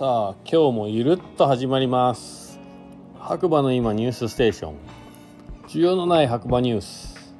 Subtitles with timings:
[0.00, 2.58] さあ今日もゆるっと始まります。
[3.18, 4.74] 白馬の今ニュースステーション。
[5.68, 7.34] 需要のない白馬ニュース。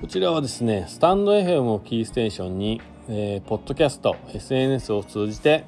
[0.00, 5.64] こちらはですねスタンド FM をキーステーションに、えー、ポッドキャスト SNS を通じて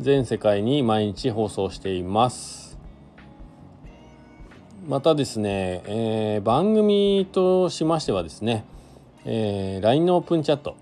[0.00, 2.76] 全世界に毎日放送しています。
[4.84, 8.64] またですね、えー、番組としましてはですね、
[9.24, 10.74] えー、LINE のオープンチャット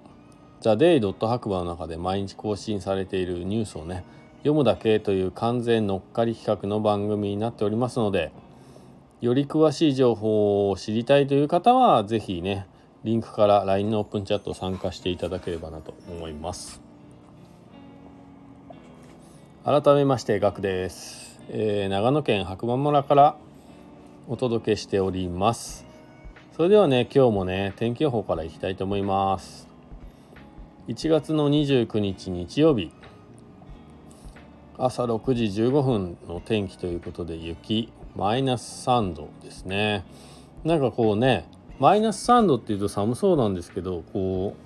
[0.60, 4.05] ザ・デイ・ドット白馬の中で毎日更新されているニュースをね
[4.38, 8.32] 読むだけという完全乗っかり企画の番組になっておりますので
[9.20, 12.66] より詳しい情報を知りたいという方は是非ね
[13.04, 16.82] リンクから LINE のオープンチャット参加していただければなと思います。
[19.65, 23.37] 改めましてガクです、えー、長野県白馬村から
[24.27, 25.87] お届けしております。
[26.56, 29.70] それではね今日もね天気予報からいきたいと思います。
[30.91, 32.91] 1月の29日日曜日。
[34.77, 40.05] 朝6時15分の天気ということで雪マイナス3度ですね。
[40.65, 44.57] なんかこうねマイナス3度っていうと寒そうなんですけどこ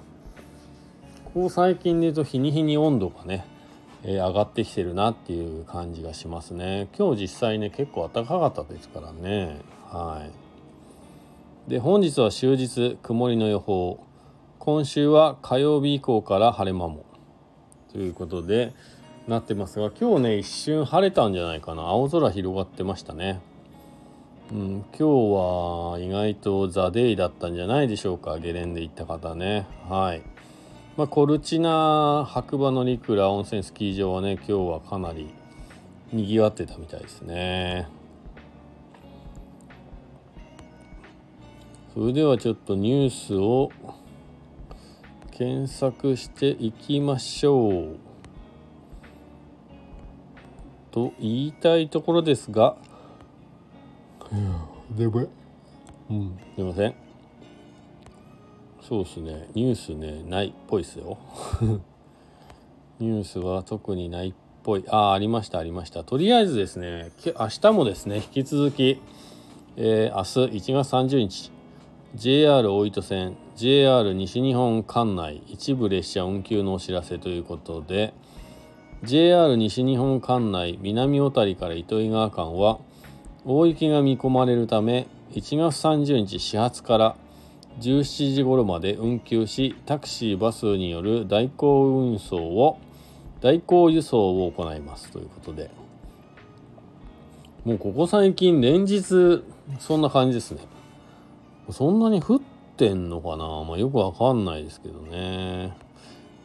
[1.28, 3.44] うこう最近で言うと日に日に温度がね、
[4.02, 6.88] えー、上がってきてるなっていう感じがしますね。
[6.96, 9.60] 今日実際ね結構暖かかったですからね。
[9.90, 10.26] は
[11.68, 11.70] い。
[11.70, 14.00] で本日は終日曇りの予報。
[14.64, 17.04] 今週は火曜日以降から晴れ間も。
[17.92, 18.72] ということで
[19.28, 21.82] なってますが今日ね一瞬晴れたんじゃないかな。
[21.82, 23.42] 青空広がってましたね。
[24.50, 28.38] うん今日は意外とザ・デイだったんじゃないでしょうか。
[28.38, 29.66] ゲレンデ行った方ね。
[29.86, 30.22] はい。
[30.96, 35.28] まあ、コルチナ白馬のリクラ温泉スキー場はね今日はかなり
[36.10, 37.86] にぎわってたみたいですね。
[41.92, 43.70] それではちょっとニュースを
[45.36, 47.96] 検索していきましょう。
[50.92, 52.76] と言いたいところですが、
[54.96, 55.26] でも、
[56.08, 56.94] うん、すいません。
[58.80, 61.18] そうっすね、ニュースね、ないっぽいっすよ。
[63.00, 64.84] ニュースは特にないっぽい。
[64.88, 66.04] ああ、ありました、ありました。
[66.04, 69.00] とりあえずですね、明日もですね、引き続き、
[69.76, 71.50] えー、明日1月30日、
[72.16, 78.14] JR 大糸線 JR 西日本管内一部列車運休のお知らせということで
[79.02, 82.78] JR 西日本管内南小谷から糸魚川間は
[83.44, 87.16] 大雪が見込まれるため1月30日始発から
[87.80, 92.78] 17時頃まで運休しタクシーバスによる代行運送を
[93.40, 95.68] 代行輸送を行いますということで。
[97.64, 99.42] もうここ最近連日
[99.80, 100.73] そんな感じですね。
[101.70, 102.40] そんなに降っ
[102.76, 105.76] てんのかな、まあ、よくわかんないですけどね。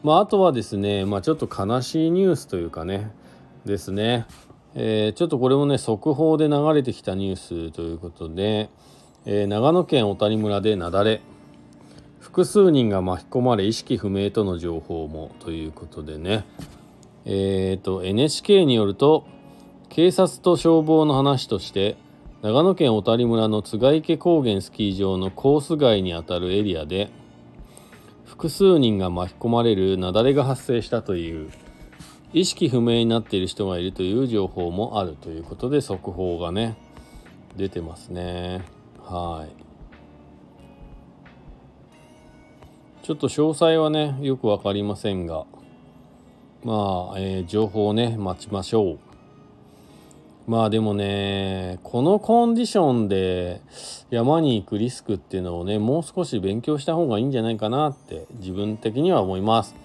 [0.03, 3.11] まあ、あとはですね、まあ、ちょっと悲しいニュースというかね、
[3.65, 4.25] ですね。
[4.75, 8.69] えー、ちょっとこれもね、速報で流れてきたニュースということで、
[9.25, 11.21] えー、長野県小谷村で雪崩。
[12.19, 16.45] 複数人が巻き込まれ意識不明との情報もということでね。
[17.25, 19.25] えっ、ー、と、NHK によると、
[19.89, 21.97] 警察と消防の話として、
[22.41, 27.11] 長野県小谷村の津賀池高原スキー場のコース外にあたるエリアで
[28.23, 31.51] 複数人が巻き込まれる雪崩が発生したという
[32.31, 36.77] 意識不明になっている人がいるという情報もあるということで速報がね
[37.57, 38.61] 出てますね。
[39.03, 39.49] はい。
[43.05, 45.45] ちょっと詳細はねよく分かりませんが
[46.63, 49.08] まあ、えー、情報をね待ちましょう。
[50.49, 53.61] まあでもね、このコンディションで
[54.09, 59.75] 山に行くリスクっていうのをね、もう少し勉強した方がいいんじゃないかなって自分的には思います。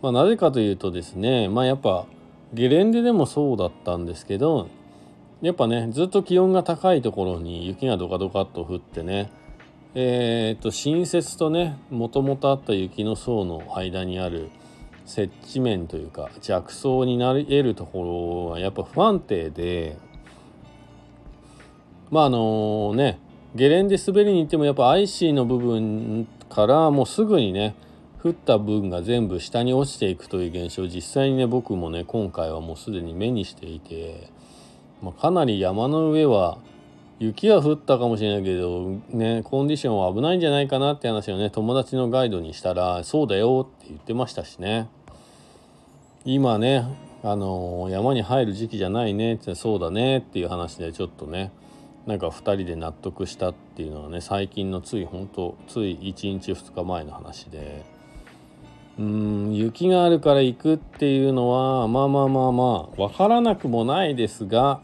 [0.00, 2.06] まあなぜかというとですね、まあやっぱ
[2.54, 4.70] ゲレンデでもそうだったんですけど、
[5.42, 9.30] やっぱね、ずっと気温が高いところに雪がドカドカっと降ってね、
[9.94, 14.48] えー、っと、新雪とね、もともとあった雪の層の間にある
[15.06, 19.96] 接地面というか弱層になり得るところはやっぱ不安定で
[22.10, 23.18] まああのね
[23.54, 27.74] ゲレンデ滑りに行ってもやっぱアイシーの部分からもうすぐにね
[28.22, 30.88] 降った分が全部下に落ちていくという現象。
[30.88, 34.30] 実際にね僕もね今回はもうすでに目にしていて、
[35.02, 36.58] まあ、かなり山の上は
[37.18, 44.88] 雪は降ったかもしれないけどねコンディションは危ないんじゃないかなって話をね友達のガイドにしたらそうだよって言ってましたしね。
[46.24, 46.84] 今ね
[47.22, 51.52] あの山に入る時期じゃないねってそうだねっていう話でちょっとね
[52.06, 57.84] なんか2人で納得したっていうのはね最近のつい本当つい1日2日前の話で。
[58.98, 64.80] うん雪があるから行くっていうのはまあまあまあまあ分からなくもないですが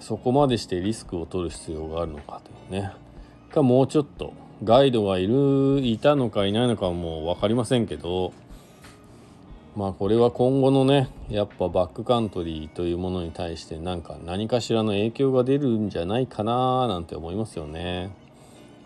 [0.00, 2.92] そこまでしてリスクを取る必要があるのかというね。
[3.50, 4.34] かもうちょっと
[4.64, 8.32] ガイドがいるいたのかいないのかはもう分かりませんけど
[9.80, 18.10] まあこれは今後のねやっぱバックカントリーというものに対してなんか何かしらの影響が出るんじゃないかななんて思いますよね。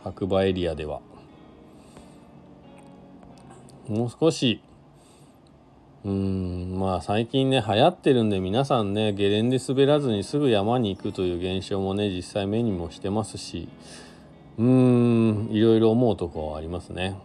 [0.04, 1.00] 白馬エリアでは。
[3.88, 4.60] もう少し
[6.04, 13.68] うんまあ最近ね流行ってるんで皆さんねゲレンデ滑らずにすぐ山に行くという現象もね実際目にもしてますし
[14.58, 17.16] うーんいろいろ思うとこはありますね。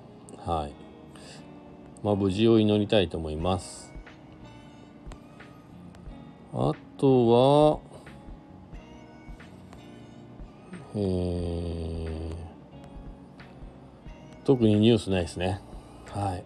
[0.44, 0.89] はい。
[2.04, 3.94] まあ無事を祈りたいと思います。
[6.54, 7.90] あとは
[10.96, 12.36] えー、
[14.44, 15.62] 特にニュースないですね。
[16.12, 16.44] はい。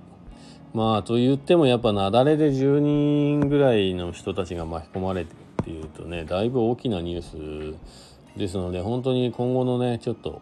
[0.74, 10.42] まあと言ってもやっぱ雪崩で10人ぐらいの人たちが巻き込まれてっていうとねだいぶ大きなニュースですので本当に今後のねちょっと、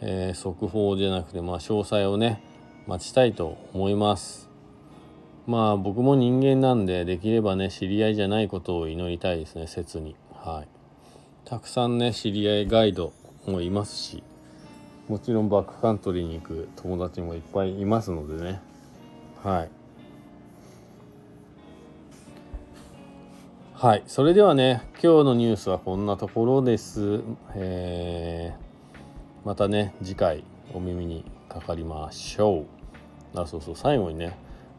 [0.00, 2.40] えー、速報じゃなくてまあ詳細をね
[2.86, 4.48] 待ちたいと思います。
[5.46, 10.16] まあ僕も人間なんでできればね知り合いじゃないことを祈りたいですね切に。
[10.32, 10.68] はい。
[11.44, 13.12] たくさんね知り合いガイド
[13.46, 14.22] もいますし
[15.08, 18.60] もちろんバックカントリーに行く友達もいっぱいいますのでね。
[19.42, 19.70] はい。
[23.74, 24.02] はい。
[24.06, 27.22] それではね今日のニュースはこんなところです、
[27.54, 30.44] えー、またね次回
[30.74, 32.64] お耳にかかりましょ
[33.34, 33.38] う。
[33.38, 34.38] あそうそう最後にね。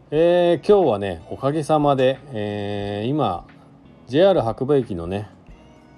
[0.10, 3.46] えー、今日はねおかげさまで、えー、今
[4.08, 5.30] JR 白馬駅のね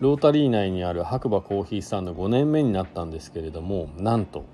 [0.01, 4.45] ロータリー内にある白馬コーヒースタンド5年目になったんですけれどもなんと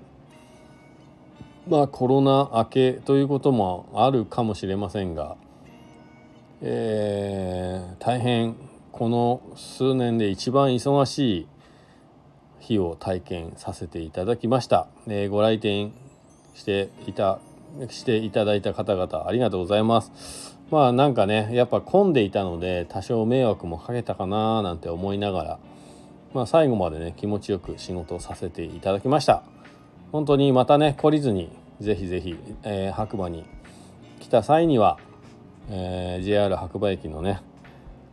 [1.68, 5.36] まあコロナ明けということもあるかもしれませんが、
[6.62, 8.56] えー、大変
[8.92, 11.46] この数年で一番忙しい
[12.60, 15.92] 日を体験させていただきました、えー、ご来店
[16.54, 17.38] していた
[17.88, 20.56] していただいた方々ありがとうございます。
[20.70, 25.58] まあなんかねやっぱ混んでいたので多少迷惑もかけたかななんて思いながら
[26.32, 29.42] まあ最後までね気持ちよく仕事をさせていただきました。
[30.12, 31.50] 本当にまたね懲りずに
[31.80, 33.44] ぜひぜひ、えー、白馬に
[34.18, 34.98] 来た際には、
[35.70, 37.40] えー、JR 白馬駅のね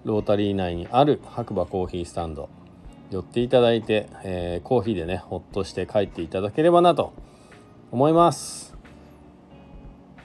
[0.03, 2.49] ロータリー内にある白馬コーヒースタンド
[3.11, 7.13] 寄っていただいて、えー、コーヒーでねほっとして帰っていただければなと
[7.91, 8.67] 思います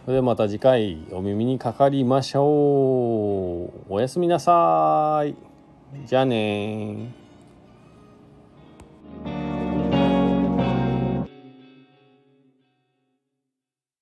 [0.05, 3.93] それではまた次回お耳にかかりましょう。
[3.93, 5.37] おやすみなさい。
[6.05, 7.22] じゃあね